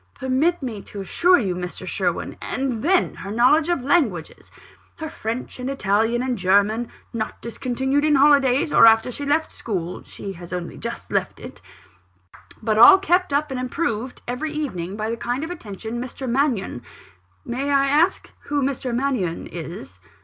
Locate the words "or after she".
8.73-9.27